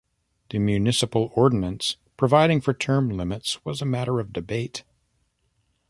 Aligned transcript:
The 0.49 0.57
municipal 0.57 1.31
ordinance 1.35 1.97
providing 2.17 2.59
for 2.59 2.73
term 2.73 3.07
limits 3.09 3.63
was 3.63 3.83
a 3.83 3.85
matter 3.85 4.19
of 4.19 4.33
debate. 4.33 4.83